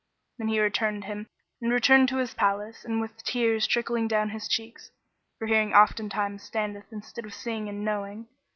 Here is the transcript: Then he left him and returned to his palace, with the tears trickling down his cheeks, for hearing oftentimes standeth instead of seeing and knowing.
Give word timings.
Then 0.39 0.47
he 0.47 0.59
left 0.59 0.77
him 0.79 1.27
and 1.61 1.71
returned 1.71 2.09
to 2.09 2.17
his 2.17 2.33
palace, 2.33 2.87
with 2.89 3.15
the 3.17 3.21
tears 3.23 3.67
trickling 3.67 4.07
down 4.07 4.29
his 4.31 4.47
cheeks, 4.49 4.89
for 5.37 5.45
hearing 5.45 5.75
oftentimes 5.75 6.41
standeth 6.41 6.91
instead 6.91 7.23
of 7.23 7.35
seeing 7.35 7.69
and 7.69 7.85
knowing. 7.85 8.25